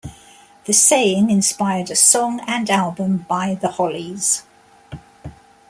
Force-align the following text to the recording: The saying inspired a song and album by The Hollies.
The 0.65 0.73
saying 0.73 1.29
inspired 1.29 1.91
a 1.91 1.95
song 1.95 2.39
and 2.47 2.71
album 2.71 3.17
by 3.29 3.53
The 3.53 3.69
Hollies. 3.73 4.41